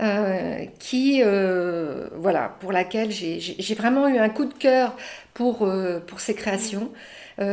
euh, 0.00 0.64
qui, 0.78 1.22
euh, 1.24 2.08
voilà, 2.16 2.56
pour 2.60 2.72
laquelle 2.72 3.10
j'ai 3.10 3.74
vraiment 3.74 4.08
eu 4.08 4.18
un 4.18 4.28
coup 4.28 4.44
de 4.44 4.54
cœur 4.54 4.96
pour, 5.34 5.66
euh, 5.66 6.00
pour 6.00 6.20
ses 6.20 6.34
créations, 6.34 6.90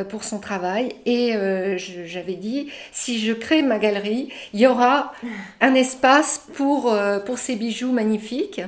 pour 0.09 0.23
son 0.23 0.39
travail. 0.39 0.95
Et 1.05 1.33
j'avais 1.77 2.33
dit, 2.33 2.71
si 2.91 3.19
je 3.19 3.33
crée 3.33 3.61
ma 3.61 3.77
galerie, 3.77 4.29
il 4.53 4.59
y 4.59 4.65
aura 4.65 5.13
un 5.61 5.75
espace 5.75 6.47
pour, 6.55 6.97
pour 7.25 7.37
ces 7.37 7.55
bijoux 7.55 7.91
magnifiques. 7.91 8.61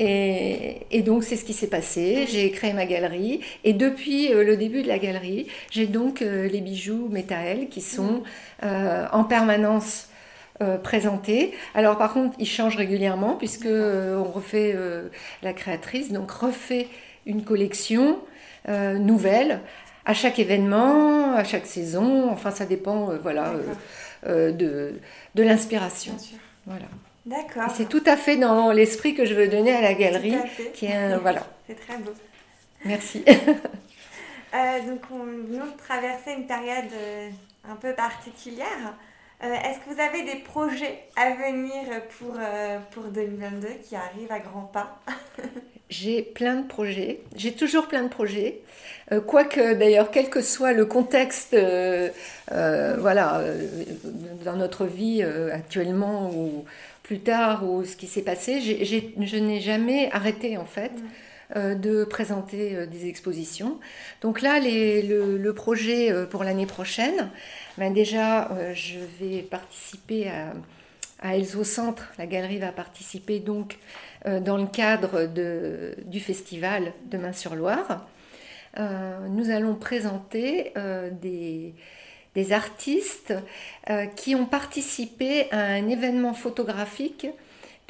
Et, 0.00 1.02
donc 1.04 1.24
c'est 1.24 1.36
ce 1.36 1.44
qui 1.44 1.52
s'est 1.52 1.66
passé. 1.66 2.26
J'ai 2.26 2.50
créé 2.50 2.72
ma 2.72 2.86
galerie 2.86 3.40
et 3.64 3.74
depuis 3.74 4.32
euh, 4.32 4.44
le 4.44 4.56
début 4.56 4.82
de 4.82 4.88
la 4.88 4.98
galerie, 4.98 5.46
j'ai 5.70 5.86
donc 5.86 6.22
euh, 6.22 6.48
les 6.48 6.62
bijoux 6.62 7.08
Métaël 7.10 7.68
qui 7.68 7.82
sont 7.82 8.22
euh, 8.62 9.06
en 9.12 9.24
permanence 9.24 10.08
présentés. 10.82 11.54
Alors 11.74 11.96
par 11.96 12.12
contre, 12.12 12.36
ils 12.38 12.46
changent 12.46 12.76
régulièrement 12.76 13.34
puisque 13.34 13.66
on 13.66 14.24
refait 14.24 14.76
la 15.42 15.52
créatrice 15.52 16.12
donc 16.12 16.30
refait 16.30 16.88
une 17.26 17.44
collection 17.44 18.18
nouvelle 18.68 19.60
à 20.04 20.14
chaque 20.14 20.38
événement, 20.38 21.34
à 21.34 21.44
chaque 21.44 21.66
saison. 21.66 22.30
Enfin, 22.30 22.50
ça 22.50 22.66
dépend, 22.66 23.10
voilà, 23.22 23.54
de, 24.26 25.00
de 25.34 25.42
l'inspiration. 25.42 26.14
Voilà. 26.66 26.86
D'accord. 27.26 27.70
C'est 27.74 27.88
tout 27.88 28.02
à 28.06 28.16
fait 28.16 28.36
dans 28.36 28.72
l'esprit 28.72 29.14
que 29.14 29.24
je 29.24 29.34
veux 29.34 29.48
donner 29.48 29.72
à 29.72 29.80
la 29.80 29.94
galerie, 29.94 30.36
qui 30.74 30.86
est 30.86 31.16
voilà. 31.22 31.46
C'est 31.66 31.78
très 31.78 31.96
beau. 31.98 32.12
Merci. 32.84 33.24
Euh, 34.52 34.80
donc, 34.80 35.02
on 35.12 35.26
vient 35.48 35.64
de 35.64 35.76
traverser 35.78 36.32
une 36.32 36.48
période 36.48 36.90
euh, 36.92 37.30
un 37.70 37.76
peu 37.76 37.94
particulière. 37.94 38.96
Euh, 39.42 39.52
est-ce 39.52 39.78
que 39.78 39.94
vous 39.94 40.00
avez 40.00 40.22
des 40.22 40.40
projets 40.40 41.04
à 41.16 41.30
venir 41.30 41.82
pour, 42.18 42.34
pour 42.90 43.04
2022 43.04 43.68
qui 43.82 43.96
arrivent 43.96 44.30
à 44.30 44.38
grands 44.38 44.70
pas 44.72 45.00
J'ai 45.88 46.22
plein 46.22 46.56
de 46.56 46.68
projets, 46.68 47.20
j'ai 47.34 47.52
toujours 47.52 47.88
plein 47.88 48.04
de 48.04 48.08
projets, 48.08 48.60
quoique 49.26 49.74
d'ailleurs, 49.74 50.12
quel 50.12 50.30
que 50.30 50.40
soit 50.40 50.72
le 50.72 50.86
contexte 50.86 51.56
voilà, 52.48 53.42
dans 54.44 54.54
notre 54.54 54.84
vie 54.84 55.24
actuellement 55.52 56.30
ou 56.30 56.64
plus 57.02 57.18
tard 57.18 57.68
ou 57.68 57.84
ce 57.84 57.96
qui 57.96 58.06
s'est 58.06 58.22
passé, 58.22 58.60
je 58.60 59.36
n'ai 59.36 59.58
jamais 59.58 60.12
arrêté 60.12 60.56
en 60.56 60.64
fait. 60.64 60.92
Euh, 60.92 61.29
de 61.56 62.04
présenter 62.04 62.76
euh, 62.76 62.86
des 62.86 63.06
expositions. 63.08 63.78
Donc 64.20 64.40
là, 64.40 64.60
le, 64.60 65.50
projet 65.52 66.12
euh, 66.12 66.26
pour 66.26 66.44
l'année 66.44 66.66
prochaine, 66.66 67.30
ben 67.78 67.92
déjà, 67.92 68.50
je 68.74 68.98
vais 69.20 69.42
participer 69.42 70.28
à, 70.28 70.52
à 71.20 71.42
Centre. 71.64 72.12
La 72.18 72.26
galerie 72.26 72.58
va 72.58 72.72
participer 72.72 73.40
donc 73.40 73.78
dans 74.24 74.56
le 74.56 74.66
cadre 74.66 75.26
du 76.04 76.20
festival 76.20 76.92
Demain 77.10 77.32
sur 77.32 77.54
Loire. 77.54 78.06
nous 78.76 79.50
allons 79.50 79.74
présenter 79.74 80.74
des, 81.22 82.52
artistes 82.52 83.34
euh, 83.88 84.06
qui 84.06 84.34
ont 84.34 84.46
participé 84.46 85.50
à 85.52 85.60
un 85.60 85.88
événement 85.88 86.34
photographique 86.34 87.26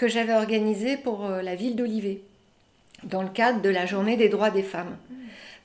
que 0.01 0.09
j'avais 0.09 0.33
organisé 0.33 0.97
pour 0.97 1.27
euh, 1.27 1.43
la 1.43 1.55
ville 1.55 1.77
d'Olivet, 1.77 2.23
dans 3.05 3.23
le 3.23 3.29
cadre 3.29 3.61
de 3.61 3.69
la 3.69 3.87
journée 3.87 4.17
des 4.17 4.29
droits 4.29 4.51
des 4.51 4.63
femmes. 4.63 4.97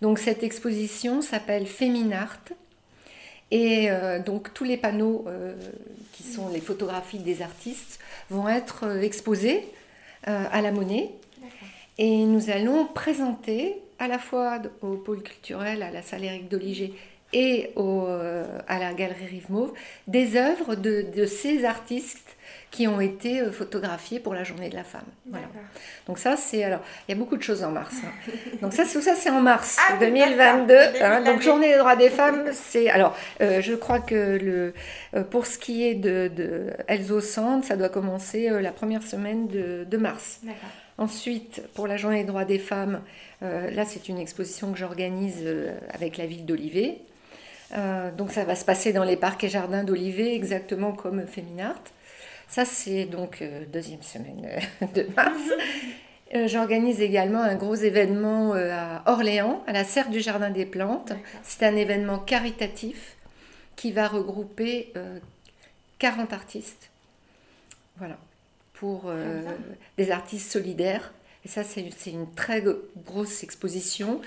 Donc 0.01 0.19
cette 0.19 0.43
exposition 0.43 1.21
s'appelle 1.21 1.65
Féminart. 1.65 2.37
Et 3.51 3.89
euh, 3.89 4.19
donc 4.19 4.53
tous 4.53 4.63
les 4.63 4.77
panneaux 4.77 5.25
qui 6.13 6.23
sont 6.23 6.49
les 6.49 6.61
photographies 6.61 7.19
des 7.19 7.41
artistes 7.41 7.99
vont 8.29 8.49
être 8.49 9.01
exposés 9.03 9.67
à 10.23 10.61
la 10.61 10.71
monnaie. 10.71 11.11
Et 11.97 12.25
nous 12.25 12.49
allons 12.49 12.85
présenter 12.85 13.77
à 13.99 14.07
la 14.07 14.19
fois 14.19 14.59
au 14.81 14.95
pôle 14.95 15.21
culturel, 15.23 15.83
à 15.83 15.91
la 15.91 16.01
salle 16.01 16.23
Éric 16.23 16.49
Doliger 16.49 16.93
et 17.35 17.71
euh, 17.75 18.45
à 18.67 18.79
la 18.79 18.93
Galerie 18.93 19.25
Rive 19.25 19.51
Mauve 19.51 19.73
des 20.07 20.37
œuvres 20.37 20.75
de, 20.75 21.25
ces 21.25 21.65
artistes 21.65 22.37
qui 22.71 22.87
ont 22.87 23.01
été 23.01 23.41
euh, 23.41 23.51
photographiés 23.51 24.21
pour 24.21 24.33
la 24.33 24.45
Journée 24.45 24.69
de 24.69 24.75
la 24.75 24.85
Femme. 24.85 25.05
Voilà. 25.29 25.47
Donc 26.07 26.17
ça, 26.17 26.37
c'est 26.37 26.63
alors, 26.63 26.79
il 27.07 27.11
y 27.11 27.13
a 27.13 27.17
beaucoup 27.17 27.35
de 27.35 27.43
choses 27.43 27.61
en 27.61 27.71
mars. 27.71 27.95
Hein. 28.05 28.31
Donc 28.61 28.71
ça, 28.71 28.83
tout 28.83 29.01
ça, 29.01 29.15
c'est 29.15 29.29
en 29.29 29.41
mars 29.41 29.77
2022. 29.99 30.75
Ah 31.01 31.17
hein. 31.17 31.21
donc 31.23 31.41
Journée 31.41 31.73
des 31.73 31.77
droits 31.77 31.97
des 31.97 32.09
femmes, 32.09 32.45
c'est 32.53 32.89
alors, 32.89 33.17
euh, 33.41 33.59
je 33.61 33.73
crois 33.73 33.99
que 33.99 34.37
le 34.41 34.73
pour 35.29 35.45
ce 35.45 35.57
qui 35.57 35.85
est 35.85 35.95
de, 35.95 36.31
de 36.33 36.67
Elzo 36.87 37.19
Sand, 37.19 37.65
ça 37.65 37.75
doit 37.75 37.89
commencer 37.89 38.49
la 38.49 38.71
première 38.71 39.03
semaine 39.03 39.47
de, 39.47 39.83
de 39.83 39.97
mars. 39.97 40.39
Ensuite, 40.97 41.61
pour 41.73 41.87
la 41.87 41.97
Journée 41.97 42.21
des 42.21 42.27
droits 42.27 42.45
des 42.45 42.59
femmes, 42.59 43.01
là, 43.41 43.83
c'est 43.85 44.07
une 44.07 44.19
exposition 44.19 44.71
que 44.71 44.77
j'organise 44.77 45.45
avec 45.93 46.17
la 46.17 46.25
ville 46.25 46.45
d'Olivet. 46.45 47.01
Euh, 47.73 48.11
donc 48.11 48.31
ça 48.31 48.43
va 48.43 48.55
se 48.55 48.65
passer 48.65 48.93
dans 48.93 49.03
les 49.03 49.17
parcs 49.17 49.43
et 49.43 49.49
jardins 49.49 49.83
d'Olivet, 49.83 50.35
exactement 50.35 50.91
comme 50.91 51.25
Féminart. 51.27 51.81
Ça, 52.47 52.63
c'est 52.63 53.05
donc 53.05 53.41
euh, 53.41 53.65
deuxième 53.71 54.03
semaine 54.03 54.47
euh, 54.81 54.85
de 54.93 55.07
mars. 55.15 55.41
J'organise 56.47 57.01
également 57.01 57.41
un 57.41 57.55
gros 57.55 57.75
événement 57.75 58.55
à 58.55 59.03
Orléans, 59.05 59.63
à 59.67 59.71
la 59.71 59.85
Serre 59.85 60.09
du 60.09 60.19
Jardin 60.19 60.49
des 60.49 60.65
Plantes. 60.65 61.13
C'est 61.43 61.63
un 61.63 61.75
événement 61.77 62.19
caritatif 62.19 63.15
qui 63.77 63.93
va 63.93 64.07
regrouper 64.07 64.91
40 65.99 66.33
artistes. 66.33 66.89
Voilà, 67.97 68.17
pour 68.73 69.13
des 69.97 70.11
artistes 70.11 70.51
solidaires 70.51 71.13
et 71.45 71.47
ça, 71.47 71.63
c'est 71.63 71.91
une 72.07 72.33
très 72.33 72.63
grosse 73.05 73.43
exposition 73.43 74.19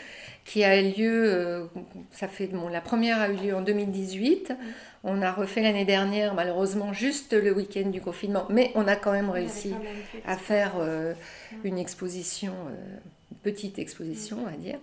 qui 0.48 0.64
a 0.64 0.80
lieu, 0.80 1.24
euh, 1.26 1.66
ça 2.10 2.26
fait, 2.26 2.46
bon, 2.46 2.68
la 2.68 2.80
première 2.80 3.20
a 3.20 3.28
eu 3.28 3.36
lieu 3.36 3.54
en 3.54 3.60
2018. 3.60 4.54
On 5.04 5.20
a 5.20 5.30
refait 5.30 5.60
l'année 5.60 5.84
dernière, 5.84 6.32
malheureusement, 6.32 6.94
juste 6.94 7.34
le 7.34 7.52
week-end 7.52 7.90
du 7.90 8.00
confinement, 8.00 8.46
mais 8.48 8.72
on 8.74 8.88
a 8.88 8.96
quand 8.96 9.12
même 9.12 9.28
réussi 9.28 9.74
à 10.26 10.38
faire 10.38 10.76
euh, 10.80 11.12
une 11.64 11.76
exposition, 11.76 12.54
euh, 12.70 12.96
une 13.30 13.36
petite 13.42 13.78
exposition, 13.78 14.46
à 14.46 14.52
dire. 14.52 14.78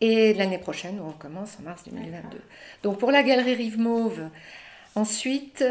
Et 0.00 0.34
l'année 0.34 0.58
prochaine, 0.58 0.98
on 1.00 1.10
recommence 1.10 1.56
en 1.60 1.62
mars 1.62 1.84
2022. 1.88 2.38
Donc 2.82 2.98
pour 2.98 3.12
la 3.12 3.22
galerie 3.22 3.54
Rive 3.54 3.78
Mauve, 3.78 4.28
ensuite, 4.96 5.64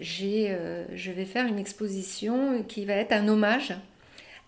je 0.00 1.10
vais 1.10 1.24
faire 1.26 1.46
une 1.46 1.58
exposition 1.58 2.62
qui 2.62 2.86
va 2.86 2.94
être 2.94 3.12
un 3.12 3.28
hommage 3.28 3.74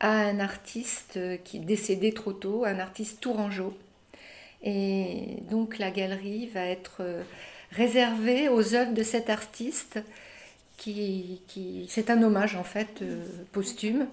à 0.05 0.11
un 0.11 0.39
artiste 0.39 1.19
qui 1.45 1.57
est 1.57 1.61
décédé 1.61 2.13
trop 2.13 2.35
tôt, 2.35 2.67
un 2.67 2.79
artiste 2.79 3.23
tourangeau. 3.23 3.75
Et 4.63 5.39
donc 5.51 5.79
la 5.79 5.91
galerie 5.91 6.47
va 6.49 6.67
être 6.67 6.99
euh, 7.01 7.23
réservée 7.73 8.51
aux 8.51 8.75
œuvres 8.75 8.93
de 8.93 9.03
cet 9.03 9.31
artiste 9.31 9.99
qui, 10.77 11.41
qui 11.49 11.87
c'est 11.89 12.11
un 12.11 12.23
hommage 12.23 12.55
en 12.55 12.65
fait 12.65 13.01
euh, 13.01 13.25
posthume 13.53 14.07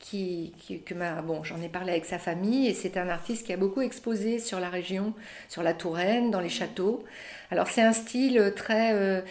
qui, 0.00 0.52
que 0.84 0.94
bon 1.22 1.44
j'en 1.44 1.62
ai 1.62 1.68
parlé 1.68 1.92
avec 1.92 2.04
sa 2.04 2.18
famille 2.18 2.66
et 2.66 2.74
c'est 2.74 2.96
un 2.96 3.08
artiste 3.08 3.46
qui 3.46 3.52
a 3.52 3.56
beaucoup 3.56 3.80
exposé 3.80 4.40
sur 4.40 4.58
la 4.58 4.70
région 4.70 5.12
sur 5.48 5.62
la 5.62 5.74
Touraine 5.74 6.30
dans 6.32 6.40
les 6.40 6.48
châteaux 6.48 7.04
alors 7.50 7.68
c'est 7.68 7.82
un 7.82 7.92
style 7.92 8.52
très 8.56 8.92
euh, 8.92 9.22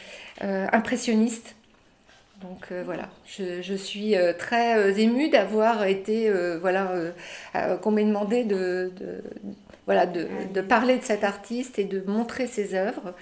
impressionniste 0.41 1.56
donc 2.41 2.67
euh, 2.71 2.83
voilà, 2.85 3.09
je, 3.25 3.73
suis 3.75 4.15
euh, 4.15 4.31
très 4.31 4.77
euh, 4.77 4.93
émue 4.95 5.29
d'avoir 5.29 5.85
été, 5.85 6.31
voilà, 6.59 6.91
qu'on 7.81 7.91
m'ait 7.91 8.05
demandé 8.05 8.43
de, 8.43 8.91
voilà, 9.85 10.05
de, 10.05 10.61
parler 10.61 10.97
de 10.97 11.03
cet 11.03 11.23
artiste 11.23 11.79
et 11.79 11.83
de 11.83 12.03
montrer 12.05 12.47
ses 12.47 12.75
œuvres. 12.75 13.13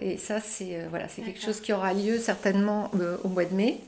et 0.00 0.16
ça, 0.16 0.40
c'est 0.40 0.86
voilà, 0.88 1.08
c'est 1.08 1.22
quelque 1.22 1.40
chose 1.40 1.60
qui 1.60 1.72
aura 1.72 1.92
lieu 1.92 2.18
certainement 2.18 2.90
au 3.24 3.28
mois 3.28 3.44
de 3.44 3.54
mai, 3.54 3.80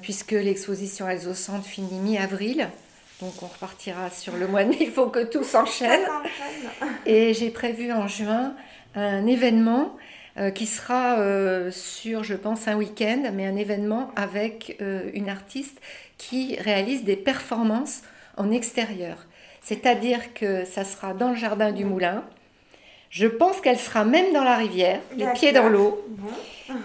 puisque 0.00 0.32
l'exposition 0.32 1.06
Alzo 1.06 1.34
Centre 1.34 1.66
finit 1.66 1.98
mi-avril. 1.98 2.68
Donc 3.20 3.34
on 3.42 3.46
repartira 3.48 4.08
sur 4.08 4.34
le 4.38 4.46
mois 4.46 4.64
de 4.64 4.70
mai, 4.70 4.78
il 4.80 4.90
faut 4.90 5.08
que 5.08 5.22
tout 5.22 5.44
s'enchaîne. 5.44 6.06
Et 7.04 7.34
j'ai 7.34 7.50
prévu 7.50 7.92
en 7.92 8.08
juin 8.08 8.54
un 8.94 9.26
événement 9.26 9.94
euh, 10.40 10.50
qui 10.50 10.64
sera 10.64 11.18
euh, 11.18 11.70
sur, 11.70 12.24
je 12.24 12.32
pense, 12.34 12.66
un 12.66 12.76
week-end, 12.76 13.30
mais 13.34 13.46
un 13.46 13.56
événement 13.56 14.10
avec 14.16 14.78
euh, 14.80 15.10
une 15.12 15.28
artiste 15.28 15.78
qui 16.16 16.56
réalise 16.56 17.04
des 17.04 17.16
performances 17.16 18.02
en 18.38 18.50
extérieur. 18.50 19.26
C'est-à-dire 19.60 20.32
que 20.32 20.64
ça 20.64 20.84
sera 20.84 21.12
dans 21.12 21.30
le 21.30 21.34
jardin 21.36 21.72
du 21.72 21.84
moulin. 21.84 22.24
Je 23.10 23.26
pense 23.26 23.60
qu'elle 23.60 23.78
sera 23.78 24.06
même 24.06 24.32
dans 24.32 24.44
la 24.44 24.56
rivière, 24.56 25.00
les 25.14 25.30
pieds 25.34 25.52
dans 25.52 25.68
l'eau. 25.68 26.02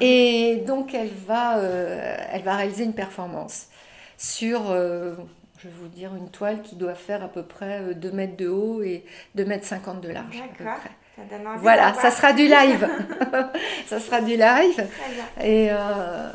Et 0.02 0.64
donc 0.68 0.94
elle 0.94 1.14
va, 1.26 1.62
elle 1.62 2.42
va 2.42 2.58
réaliser 2.58 2.84
une 2.84 2.96
performance 2.96 3.68
sur, 4.18 4.74
je 4.74 5.14
vais 5.64 5.74
vous 5.80 5.88
dire, 5.88 6.16
une 6.16 6.30
toile 6.30 6.64
qui 6.64 6.76
doit 6.76 6.96
faire 6.96 7.24
à 7.24 7.28
peu 7.28 7.44
près 7.44 7.94
2 7.94 8.12
mètres 8.12 8.36
de 8.36 8.48
haut 8.48 8.82
et 8.82 9.06
2 9.36 9.46
mètres 9.46 9.66
50 9.66 10.02
de 10.02 10.10
large. 10.10 10.44
À 10.44 10.58
peu 10.58 10.64
près. 10.64 10.92
Voilà, 11.60 11.94
ça 11.94 12.12
sera 12.12 12.34
du 12.34 12.48
live. 12.48 12.88
ça 13.86 14.00
sera 14.00 14.22
du 14.22 14.36
live. 14.36 14.88
Et, 15.42 15.70
euh, 15.72 16.30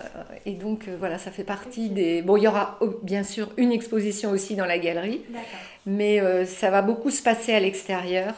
et 0.46 0.52
donc, 0.52 0.88
euh, 0.88 0.96
voilà, 0.98 1.18
ça 1.18 1.30
fait 1.30 1.44
partie 1.44 1.90
des. 1.90 2.22
Bon, 2.22 2.36
il 2.36 2.44
y 2.44 2.48
aura 2.48 2.78
oh, 2.80 2.94
bien 3.02 3.22
sûr 3.22 3.50
une 3.56 3.72
exposition 3.72 4.30
aussi 4.30 4.56
dans 4.56 4.66
la 4.66 4.78
galerie. 4.78 5.22
Mais 5.86 6.20
euh, 6.20 6.44
ça 6.46 6.70
va 6.70 6.82
beaucoup 6.82 7.10
se 7.10 7.22
passer 7.22 7.54
à 7.54 7.60
l'extérieur. 7.60 8.34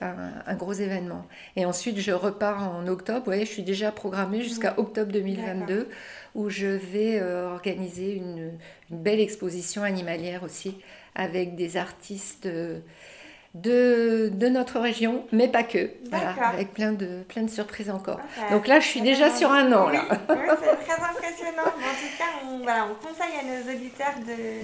un, 0.00 0.54
gros 0.54 0.74
événement. 0.74 1.26
Et 1.56 1.64
ensuite, 1.64 1.98
je 2.00 2.12
repars 2.12 2.74
en 2.74 2.86
octobre. 2.86 3.20
Vous 3.20 3.24
voyez, 3.26 3.46
je 3.46 3.52
suis 3.52 3.62
déjà 3.62 3.92
programmée 3.92 4.42
jusqu'à 4.42 4.74
octobre 4.78 5.10
2022 5.12 5.88
où 6.34 6.50
je 6.50 6.66
vais 6.66 7.22
organiser 7.22 8.14
une, 8.14 8.52
belle 8.90 9.20
exposition 9.20 9.82
animalière 9.82 10.42
aussi 10.42 10.76
avec 11.14 11.56
des 11.56 11.78
artistes 11.78 12.46
de, 13.62 14.30
de, 14.32 14.48
notre 14.48 14.78
région, 14.80 15.24
mais 15.32 15.48
pas 15.48 15.62
que. 15.62 15.90
Voilà, 16.10 16.34
avec 16.52 16.72
plein 16.72 16.92
de, 16.92 17.22
plein 17.28 17.42
de 17.42 17.50
surprises 17.50 17.90
encore. 17.90 18.20
Donc 18.50 18.66
là, 18.66 18.80
je 18.80 18.86
suis 18.86 19.00
déjà 19.00 19.30
sur 19.30 19.50
un 19.50 19.72
an. 19.72 19.88
Là. 19.88 20.04
Oui, 20.10 20.36
c'est 20.62 20.84
très 20.84 21.02
impressionnant. 21.02 21.62
en 21.62 21.94
tout 21.94 22.16
cas, 22.18 22.24
on, 22.48 22.58
voilà, 22.58 22.86
on 22.86 23.06
conseille 23.06 23.34
à 23.40 23.44
nos 23.44 23.74
auditeurs 23.74 24.14
de 24.26 24.62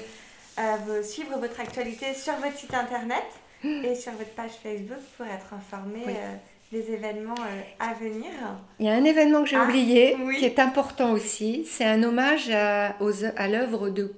euh, 0.61 1.03
suivre 1.03 1.39
votre 1.39 1.59
actualité 1.61 2.13
sur 2.15 2.35
votre 2.35 2.57
site 2.57 2.75
internet 2.75 3.25
et 3.65 3.95
sur 3.95 4.13
votre 4.13 4.31
page 4.31 4.53
Facebook 4.63 5.01
pour 5.17 5.27
être 5.27 5.55
informés 5.55 6.05
euh, 6.09 6.35
des 6.71 6.93
événements 6.93 7.35
euh, 7.41 7.63
à 7.81 7.95
venir. 7.95 8.31
Il 8.79 8.87
y 8.87 8.91
a 8.91 8.93
un 8.93 9.05
événement 9.05 9.43
que 9.43 9.49
j'ai 9.49 9.57
ah, 9.57 9.65
oublié 9.65 10.17
qui 10.39 10.45
est 10.45 10.59
important 10.59 11.13
aussi. 11.13 11.65
C'est 11.67 11.87
un 11.87 12.03
hommage 12.03 12.51
à, 12.51 12.95
à 13.37 13.49
l'œuvre 13.49 13.89
de, 13.89 14.13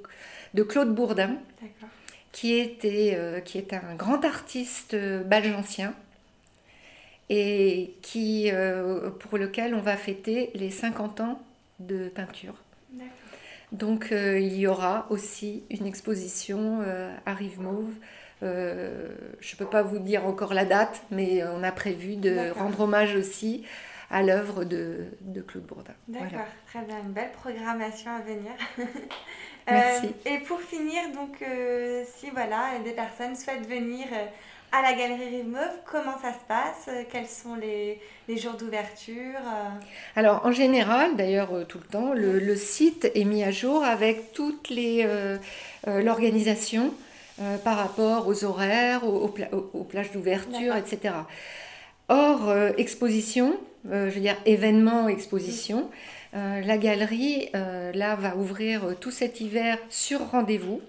de 0.54 0.62
Claude 0.64 0.92
Bourdin. 0.92 1.36
D'accord 1.60 1.88
qui, 2.34 2.54
était, 2.54 3.14
euh, 3.16 3.38
qui 3.38 3.58
est 3.58 3.72
un 3.72 3.94
grand 3.94 4.24
artiste 4.24 4.96
balgentien 5.24 5.94
et 7.30 7.94
qui, 8.02 8.50
euh, 8.52 9.08
pour 9.10 9.38
lequel 9.38 9.72
on 9.72 9.80
va 9.80 9.96
fêter 9.96 10.50
les 10.54 10.70
50 10.70 11.20
ans 11.20 11.40
de 11.78 12.08
peinture. 12.08 12.56
Donc 13.70 14.10
euh, 14.10 14.38
il 14.40 14.56
y 14.56 14.66
aura 14.66 15.06
aussi 15.10 15.62
une 15.70 15.86
exposition 15.86 16.80
à 17.24 17.34
Rive 17.34 17.60
Mauve. 17.60 17.94
je 18.42 18.46
ne 18.46 19.56
peux 19.56 19.66
pas 19.66 19.82
vous 19.82 20.00
dire 20.00 20.26
encore 20.26 20.54
la 20.54 20.64
date, 20.64 21.02
mais 21.12 21.44
on 21.44 21.62
a 21.62 21.70
prévu 21.70 22.16
de 22.16 22.50
rendre 22.50 22.80
hommage 22.80 23.14
aussi 23.14 23.64
à 24.14 24.22
l'œuvre 24.22 24.62
de, 24.62 25.06
de, 25.22 25.40
Claude 25.40 25.64
Bourdin. 25.64 25.92
D'accord, 26.06 26.46
très 26.68 26.82
bien, 26.82 27.00
une 27.00 27.10
belle 27.10 27.32
programmation 27.32 28.12
à 28.12 28.20
venir. 28.20 28.52
Merci. 29.68 30.06
Euh, 30.06 30.30
et 30.30 30.38
pour 30.38 30.60
finir, 30.60 31.02
donc, 31.12 31.42
euh, 31.42 32.04
si 32.16 32.30
voilà, 32.30 32.78
des 32.84 32.92
personnes 32.92 33.34
souhaitent 33.34 33.68
venir 33.68 34.06
euh, 34.12 34.26
à 34.70 34.82
la 34.82 34.92
Galerie 34.92 35.38
Rive 35.38 35.58
comment 35.84 36.16
ça 36.22 36.32
se 36.32 36.46
passe? 36.46 36.88
Quels 37.10 37.26
sont 37.26 37.56
les, 37.56 38.00
les 38.28 38.36
jours 38.36 38.52
d'ouverture 38.52 39.40
Alors, 40.14 40.46
en 40.46 40.52
général, 40.52 41.16
d'ailleurs, 41.16 41.66
tout 41.66 41.78
le 41.78 41.86
temps, 41.86 42.12
le, 42.14 42.54
site 42.54 43.10
est 43.16 43.24
mis 43.24 43.42
à 43.42 43.50
jour 43.50 43.82
avec 43.82 44.32
toute 44.32 44.72
l'organisation 45.86 46.94
par 47.64 47.78
rapport 47.78 48.28
aux 48.28 48.44
horaires, 48.44 49.04
aux, 49.04 49.32
aux 49.72 49.84
plages 49.84 50.12
d'ouverture, 50.12 50.76
etc. 50.76 51.14
Hors 52.08 52.52
exposition, 52.76 53.56
je 53.90 54.14
veux 54.14 54.20
dire 54.20 54.36
événement, 54.46 55.08
exposition, 55.08 55.90
euh, 56.34 56.60
la 56.62 56.78
galerie, 56.78 57.48
euh, 57.54 57.92
là, 57.92 58.16
va 58.16 58.36
ouvrir 58.36 58.84
euh, 58.84 58.94
tout 58.98 59.12
cet 59.12 59.40
hiver 59.40 59.78
sur 59.88 60.30
rendez-vous. 60.30 60.80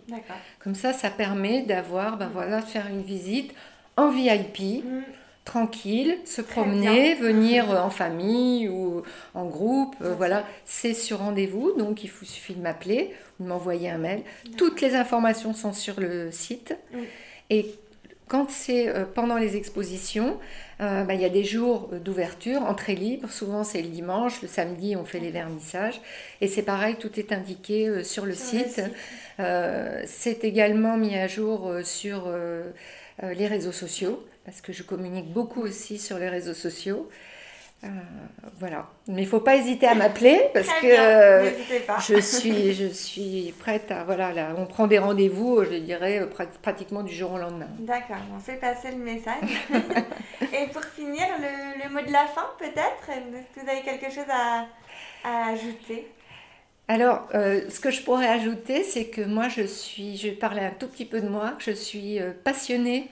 Comme 0.60 0.74
ça, 0.74 0.92
ça 0.92 1.12
permet 1.12 1.62
d'avoir, 1.62 2.18
ben 2.18 2.30
voilà, 2.34 2.62
de 2.62 2.66
faire 2.66 2.88
une 2.88 3.04
visite 3.04 3.54
en 3.96 4.10
VIP, 4.10 4.84
mm. 4.84 5.04
tranquille, 5.46 6.18
se 6.26 6.42
promener, 6.42 7.14
venir 7.14 7.70
en 7.70 7.92
famille 7.92 8.68
ou 8.70 9.04
en 9.36 9.46
groupe. 9.46 9.96
voilà, 10.00 10.46
c'est 10.66 10.96
sur 10.96 11.20
rendez-vous, 11.20 11.74
donc 11.78 12.04
il 12.04 12.10
vous 12.10 12.26
suffit 12.26 12.56
de 12.56 12.62
m'appeler 12.62 13.14
ou 13.40 13.44
de 13.44 13.50
m'envoyer 13.50 13.92
un 13.92 14.00
mail. 14.00 14.24
Toutes 14.58 14.82
les 14.82 14.96
informations 14.96 15.54
sont 15.54 15.74
sur 15.74 16.00
le 16.00 16.32
site. 16.32 16.76
Et 17.52 17.76
quand 18.28 18.50
c'est 18.50 18.90
euh, 18.90 19.06
pendant 19.06 19.38
les 19.38 19.56
expositions, 19.56 20.38
euh, 20.82 21.04
bah, 21.04 21.14
il 21.14 21.22
y 21.22 21.26
a 21.26 21.30
des 21.30 21.44
jours 21.44 21.90
d'ouverture, 22.04 22.62
entrée 22.64 22.96
libre. 22.96 23.30
Souvent, 23.30 23.64
c'est 23.64 23.82
le 23.82 23.90
dimanche. 23.90 24.42
Le 24.42 24.48
samedi, 24.48 24.96
on 24.96 25.06
fait 25.06 25.20
les 25.20 25.32
vernissages. 25.32 26.02
Et 26.42 26.48
c'est 26.48 26.64
pareil, 26.64 26.96
tout 26.96 27.20
est 27.20 27.32
indiqué 27.32 27.88
euh, 27.88 28.04
sur 28.04 28.26
le 28.26 28.34
site. 28.34 28.82
c'est 29.38 30.44
également 30.44 30.98
mis 30.98 31.16
à 31.16 31.28
jour 31.28 31.74
sur 31.84 32.32
les 33.22 33.48
réseaux 33.48 33.74
sociaux, 33.74 34.26
parce 34.46 34.62
que 34.62 34.72
je 34.72 34.84
communique 34.84 35.32
beaucoup 35.34 35.62
aussi 35.62 35.98
sur 35.98 36.18
les 36.18 36.30
réseaux 36.30 36.54
sociaux. 36.54 37.10
Euh, 37.86 37.90
voilà. 38.58 38.88
Mais 39.08 39.22
il 39.22 39.26
ne 39.26 39.30
faut 39.30 39.40
pas 39.40 39.56
hésiter 39.56 39.88
à 39.88 39.96
m'appeler 39.96 40.42
parce 40.54 40.68
que 40.82 40.88
je 42.02 42.20
suis, 42.20 42.74
je 42.74 42.88
suis 42.88 43.54
prête 43.60 43.92
à. 43.92 44.04
Voilà, 44.04 44.34
là, 44.34 44.50
on 44.58 44.66
prend 44.66 44.88
des 44.88 44.98
rendez-vous, 44.98 45.64
je 45.64 45.78
dirais, 45.78 46.20
euh, 46.20 46.46
pratiquement 46.62 47.04
du 47.04 47.14
jour 47.14 47.34
au 47.34 47.38
lendemain. 47.38 47.68
D'accord, 47.80 48.18
on 48.36 48.40
fait 48.40 48.60
passer 48.60 48.92
le 48.92 48.98
message. 48.98 49.36
Et 50.42 50.68
pour 50.72 50.84
finir, 50.84 51.26
le, 51.40 51.90
mot 51.94 52.02
de 52.06 52.12
la 52.12 52.26
fin, 52.26 52.48
peut-être? 52.58 53.10
Est-ce 53.10 53.60
que 53.60 53.66
vous 53.66 53.70
avez 53.70 53.82
quelque 53.82 54.12
chose 54.12 54.30
à, 54.30 54.66
ajouter? 55.50 56.08
Alors, 56.88 57.28
euh, 57.34 57.62
ce 57.70 57.80
que 57.80 57.90
je 57.90 58.04
pourrais 58.04 58.28
ajouter, 58.28 58.84
c'est 58.84 59.06
que 59.06 59.22
moi, 59.22 59.48
je 59.50 59.64
suis, 59.64 60.18
je 60.18 60.28
vais 60.28 60.36
parler 60.36 60.62
un 60.62 60.72
tout 60.72 60.88
petit 60.88 61.06
peu 61.06 61.20
de 61.20 61.28
moi, 61.28 61.54
je 61.60 61.72
suis 61.72 62.20
passionnée 62.44 63.10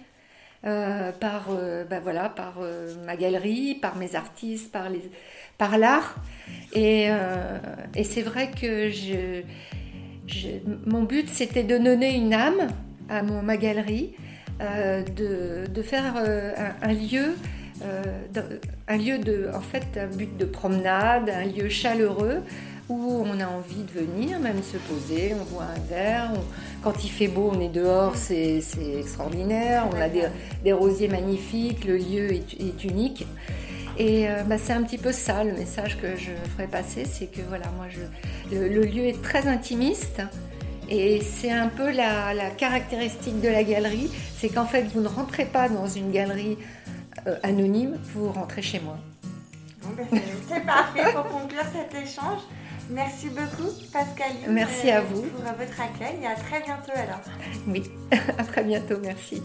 euh, 0.65 1.11
par, 1.11 1.47
euh, 1.49 1.83
bah 1.83 1.99
voilà, 2.01 2.29
par 2.29 2.53
euh, 2.61 2.93
ma 3.05 3.17
galerie, 3.17 3.75
par 3.75 3.97
mes 3.97 4.15
artistes, 4.15 4.71
par, 4.71 4.89
les, 4.89 5.01
par 5.57 5.77
l'art. 5.77 6.15
Et, 6.73 7.09
et 7.95 8.03
c'est 8.03 8.21
vrai 8.21 8.49
que 8.49 8.89
je, 8.89 9.41
mon 10.85 11.03
but, 11.03 11.27
c'était 11.27 11.63
de 11.63 11.77
donner 11.77 12.15
une 12.15 12.33
âme 12.33 12.69
à 13.09 13.23
mon, 13.23 13.41
ma 13.41 13.57
galerie, 13.57 14.13
de, 14.59 15.67
de, 15.67 15.81
faire 15.81 16.15
un, 16.15 16.87
un, 16.89 16.93
lieu. 16.93 17.35
un 18.87 18.97
lieu 18.97 19.17
de, 19.19 19.49
en 19.53 19.61
fait, 19.61 19.97
un 19.97 20.07
but 20.07 20.37
de 20.37 20.45
promenade, 20.45 21.29
un 21.29 21.43
lieu 21.45 21.67
chaleureux 21.67 22.41
où 22.89 23.23
on 23.25 23.39
a 23.39 23.47
envie 23.47 23.83
de 23.83 23.91
venir, 23.91 24.39
même 24.39 24.61
se 24.61 24.77
poser, 24.77 25.33
on 25.33 25.53
boit 25.53 25.63
un 25.63 25.79
verre. 25.89 26.31
Quand 26.83 27.03
il 27.03 27.09
fait 27.09 27.27
beau, 27.27 27.51
on 27.53 27.59
est 27.59 27.69
dehors, 27.69 28.15
c'est 28.15 28.61
extraordinaire. 28.97 29.87
On 29.93 29.99
a 29.99 30.09
des, 30.09 30.73
rosiers 30.73 31.07
magnifiques, 31.07 31.85
le 31.85 31.97
lieu 31.97 32.31
est, 32.31 32.83
unique. 32.83 33.25
Et 33.97 34.27
euh, 34.27 34.43
bah, 34.43 34.57
c'est 34.57 34.73
un 34.73 34.83
petit 34.83 34.97
peu 34.97 35.11
ça 35.11 35.43
le 35.43 35.53
message 35.53 35.99
que 36.01 36.15
je 36.15 36.31
ferai 36.53 36.67
passer, 36.67 37.05
c'est 37.05 37.27
que 37.27 37.41
voilà, 37.47 37.65
moi, 37.77 37.85
le, 38.51 38.67
lieu 38.67 39.05
est 39.05 39.21
très 39.21 39.47
intimiste. 39.47 40.21
Et 40.89 41.21
c'est 41.21 41.51
un 41.51 41.69
peu 41.69 41.91
la, 41.91 42.49
caractéristique 42.57 43.39
de 43.39 43.47
la 43.47 43.63
galerie, 43.63 44.11
c'est 44.35 44.49
qu'en 44.49 44.65
fait, 44.65 44.83
vous 44.93 45.01
ne 45.01 45.07
rentrez 45.07 45.45
pas 45.45 45.69
dans 45.69 45.87
une 45.87 46.11
galerie 46.11 46.57
euh, 47.27 47.37
anonyme, 47.43 47.97
vous 48.13 48.31
rentrez 48.31 48.61
chez 48.61 48.79
moi. 48.79 48.97
Ben, 49.95 50.21
c'est 50.47 50.65
parfait 50.65 51.13
pour 51.13 51.27
conclure 51.27 51.63
cet 51.73 51.93
échange. 52.01 52.41
Merci 52.89 53.29
beaucoup, 53.29 53.71
Pascal. 53.91 54.31
Merci 54.49 54.89
à 54.91 55.01
vous. 55.01 55.21
Pour 55.23 55.41
votre 55.41 55.81
accueil 55.81 56.19
et 56.21 56.27
à 56.27 56.35
très 56.35 56.61
bientôt 56.61 56.91
alors. 56.95 57.21
Oui, 57.67 57.83
à 58.37 58.43
très 58.43 58.63
bientôt, 58.63 58.97
merci. 59.01 59.41